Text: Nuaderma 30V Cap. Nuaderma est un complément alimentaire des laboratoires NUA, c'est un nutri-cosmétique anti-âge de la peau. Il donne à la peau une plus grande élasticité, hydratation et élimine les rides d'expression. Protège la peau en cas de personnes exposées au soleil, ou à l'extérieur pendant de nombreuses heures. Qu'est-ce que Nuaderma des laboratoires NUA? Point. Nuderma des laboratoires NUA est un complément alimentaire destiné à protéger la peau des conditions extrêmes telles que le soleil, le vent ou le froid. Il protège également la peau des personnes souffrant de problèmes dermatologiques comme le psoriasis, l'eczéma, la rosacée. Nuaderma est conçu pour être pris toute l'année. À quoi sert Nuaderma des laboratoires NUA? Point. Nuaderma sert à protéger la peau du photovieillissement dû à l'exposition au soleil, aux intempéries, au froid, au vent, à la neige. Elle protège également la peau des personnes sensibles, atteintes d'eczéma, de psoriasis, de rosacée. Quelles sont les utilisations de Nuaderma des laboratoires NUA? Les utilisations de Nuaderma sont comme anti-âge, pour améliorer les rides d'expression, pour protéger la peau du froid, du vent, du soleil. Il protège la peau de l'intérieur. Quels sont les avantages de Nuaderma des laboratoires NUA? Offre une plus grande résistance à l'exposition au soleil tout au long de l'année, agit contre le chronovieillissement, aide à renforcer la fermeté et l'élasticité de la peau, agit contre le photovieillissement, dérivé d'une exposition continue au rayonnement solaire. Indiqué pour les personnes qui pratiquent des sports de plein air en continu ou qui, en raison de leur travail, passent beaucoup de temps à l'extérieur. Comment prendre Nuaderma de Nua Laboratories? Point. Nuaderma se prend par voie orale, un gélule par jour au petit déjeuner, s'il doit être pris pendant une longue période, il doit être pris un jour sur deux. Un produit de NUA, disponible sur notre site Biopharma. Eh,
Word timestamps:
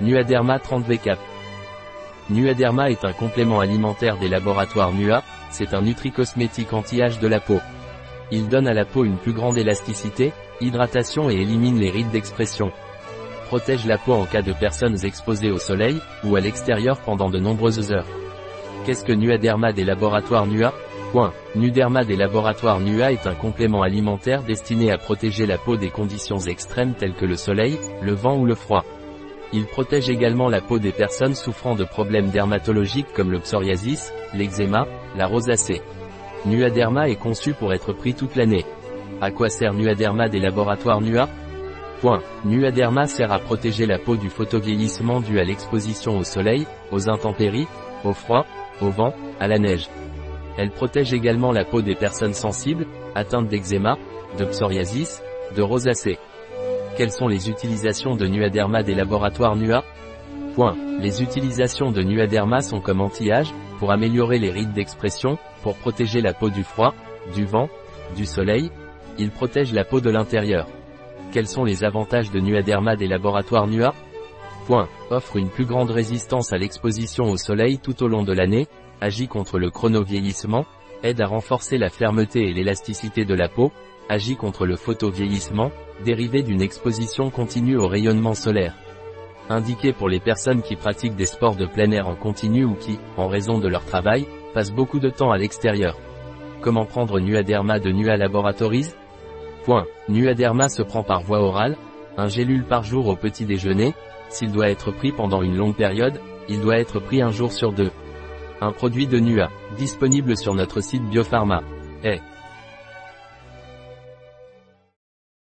Nuaderma 0.00 0.58
30V 0.58 0.98
Cap. 0.98 1.18
Nuaderma 2.30 2.88
est 2.88 3.04
un 3.04 3.12
complément 3.12 3.58
alimentaire 3.58 4.16
des 4.16 4.28
laboratoires 4.28 4.92
NUA, 4.92 5.24
c'est 5.50 5.74
un 5.74 5.82
nutri-cosmétique 5.82 6.72
anti-âge 6.72 7.18
de 7.18 7.26
la 7.26 7.40
peau. 7.40 7.58
Il 8.30 8.48
donne 8.48 8.68
à 8.68 8.74
la 8.74 8.84
peau 8.84 9.04
une 9.04 9.16
plus 9.16 9.32
grande 9.32 9.58
élasticité, 9.58 10.32
hydratation 10.60 11.30
et 11.30 11.34
élimine 11.34 11.80
les 11.80 11.90
rides 11.90 12.12
d'expression. 12.12 12.70
Protège 13.48 13.86
la 13.86 13.98
peau 13.98 14.12
en 14.12 14.24
cas 14.24 14.42
de 14.42 14.52
personnes 14.52 15.04
exposées 15.04 15.50
au 15.50 15.58
soleil, 15.58 15.98
ou 16.22 16.36
à 16.36 16.40
l'extérieur 16.40 17.00
pendant 17.00 17.28
de 17.28 17.40
nombreuses 17.40 17.90
heures. 17.90 18.06
Qu'est-ce 18.86 19.04
que 19.04 19.12
Nuaderma 19.12 19.72
des 19.72 19.84
laboratoires 19.84 20.46
NUA? 20.46 20.72
Point. 21.10 21.32
Nuderma 21.56 22.04
des 22.04 22.16
laboratoires 22.16 22.78
NUA 22.78 23.12
est 23.12 23.26
un 23.26 23.34
complément 23.34 23.82
alimentaire 23.82 24.44
destiné 24.44 24.92
à 24.92 24.98
protéger 24.98 25.44
la 25.46 25.58
peau 25.58 25.76
des 25.76 25.90
conditions 25.90 26.38
extrêmes 26.38 26.94
telles 26.94 27.14
que 27.14 27.26
le 27.26 27.36
soleil, 27.36 27.80
le 28.00 28.12
vent 28.12 28.36
ou 28.36 28.46
le 28.46 28.54
froid. 28.54 28.84
Il 29.52 29.64
protège 29.66 30.10
également 30.10 30.48
la 30.48 30.60
peau 30.60 30.78
des 30.78 30.92
personnes 30.92 31.34
souffrant 31.34 31.74
de 31.74 31.84
problèmes 31.84 32.30
dermatologiques 32.30 33.12
comme 33.14 33.30
le 33.30 33.40
psoriasis, 33.40 34.12
l'eczéma, 34.34 34.86
la 35.16 35.26
rosacée. 35.26 35.80
Nuaderma 36.44 37.08
est 37.08 37.16
conçu 37.16 37.54
pour 37.54 37.72
être 37.72 37.92
pris 37.92 38.14
toute 38.14 38.36
l'année. 38.36 38.64
À 39.20 39.30
quoi 39.30 39.48
sert 39.48 39.72
Nuaderma 39.72 40.28
des 40.28 40.38
laboratoires 40.38 41.00
NUA? 41.00 41.28
Point. 42.00 42.22
Nuaderma 42.44 43.06
sert 43.06 43.32
à 43.32 43.38
protéger 43.38 43.86
la 43.86 43.98
peau 43.98 44.16
du 44.16 44.28
photovieillissement 44.28 45.20
dû 45.20 45.40
à 45.40 45.44
l'exposition 45.44 46.18
au 46.18 46.22
soleil, 46.22 46.66
aux 46.92 47.08
intempéries, 47.08 47.66
au 48.04 48.12
froid, 48.12 48.44
au 48.80 48.90
vent, 48.90 49.14
à 49.40 49.48
la 49.48 49.58
neige. 49.58 49.88
Elle 50.56 50.70
protège 50.70 51.12
également 51.12 51.52
la 51.52 51.64
peau 51.64 51.82
des 51.82 51.94
personnes 51.94 52.34
sensibles, 52.34 52.86
atteintes 53.14 53.48
d'eczéma, 53.48 53.96
de 54.38 54.44
psoriasis, 54.44 55.22
de 55.56 55.62
rosacée. 55.62 56.18
Quelles 56.98 57.12
sont 57.12 57.28
les 57.28 57.48
utilisations 57.48 58.16
de 58.16 58.26
Nuaderma 58.26 58.82
des 58.82 58.96
laboratoires 58.96 59.54
NUA? 59.54 59.84
Les 60.98 61.22
utilisations 61.22 61.92
de 61.92 62.02
Nuaderma 62.02 62.60
sont 62.60 62.80
comme 62.80 63.00
anti-âge, 63.00 63.54
pour 63.78 63.92
améliorer 63.92 64.40
les 64.40 64.50
rides 64.50 64.72
d'expression, 64.72 65.38
pour 65.62 65.76
protéger 65.76 66.20
la 66.20 66.34
peau 66.34 66.50
du 66.50 66.64
froid, 66.64 66.94
du 67.36 67.44
vent, 67.44 67.68
du 68.16 68.26
soleil. 68.26 68.72
Il 69.16 69.30
protège 69.30 69.72
la 69.72 69.84
peau 69.84 70.00
de 70.00 70.10
l'intérieur. 70.10 70.66
Quels 71.30 71.46
sont 71.46 71.62
les 71.62 71.84
avantages 71.84 72.32
de 72.32 72.40
Nuaderma 72.40 72.96
des 72.96 73.06
laboratoires 73.06 73.68
NUA? 73.68 73.94
Offre 75.10 75.36
une 75.36 75.50
plus 75.50 75.66
grande 75.66 75.92
résistance 75.92 76.52
à 76.52 76.58
l'exposition 76.58 77.26
au 77.26 77.36
soleil 77.36 77.78
tout 77.78 78.02
au 78.02 78.08
long 78.08 78.24
de 78.24 78.32
l'année, 78.32 78.66
agit 79.00 79.28
contre 79.28 79.60
le 79.60 79.70
chronovieillissement, 79.70 80.66
aide 81.02 81.20
à 81.20 81.26
renforcer 81.26 81.78
la 81.78 81.90
fermeté 81.90 82.48
et 82.48 82.52
l'élasticité 82.52 83.24
de 83.24 83.34
la 83.34 83.48
peau, 83.48 83.72
agit 84.08 84.36
contre 84.36 84.66
le 84.66 84.76
photovieillissement, 84.76 85.70
dérivé 86.04 86.42
d'une 86.42 86.62
exposition 86.62 87.30
continue 87.30 87.76
au 87.76 87.86
rayonnement 87.86 88.34
solaire. 88.34 88.74
Indiqué 89.50 89.92
pour 89.92 90.08
les 90.08 90.20
personnes 90.20 90.62
qui 90.62 90.76
pratiquent 90.76 91.16
des 91.16 91.26
sports 91.26 91.56
de 91.56 91.66
plein 91.66 91.90
air 91.90 92.08
en 92.08 92.14
continu 92.14 92.64
ou 92.64 92.74
qui, 92.74 92.98
en 93.16 93.28
raison 93.28 93.58
de 93.58 93.68
leur 93.68 93.84
travail, 93.84 94.26
passent 94.52 94.72
beaucoup 94.72 94.98
de 94.98 95.10
temps 95.10 95.30
à 95.30 95.38
l'extérieur. 95.38 95.98
Comment 96.60 96.84
prendre 96.84 97.20
Nuaderma 97.20 97.78
de 97.78 97.90
Nua 97.90 98.16
Laboratories? 98.16 98.94
Point. 99.64 99.86
Nuaderma 100.08 100.68
se 100.68 100.82
prend 100.82 101.02
par 101.02 101.22
voie 101.22 101.40
orale, 101.40 101.76
un 102.16 102.28
gélule 102.28 102.64
par 102.64 102.82
jour 102.82 103.06
au 103.06 103.16
petit 103.16 103.44
déjeuner, 103.44 103.94
s'il 104.28 104.52
doit 104.52 104.68
être 104.68 104.90
pris 104.90 105.12
pendant 105.12 105.42
une 105.42 105.56
longue 105.56 105.76
période, 105.76 106.20
il 106.48 106.60
doit 106.60 106.78
être 106.78 107.00
pris 107.00 107.22
un 107.22 107.30
jour 107.30 107.52
sur 107.52 107.72
deux. 107.72 107.90
Un 108.60 108.72
produit 108.72 109.06
de 109.06 109.18
NUA, 109.18 109.50
disponible 109.76 110.36
sur 110.36 110.54
notre 110.54 110.80
site 110.80 111.04
Biopharma. 111.04 111.62
Eh, 112.04 112.20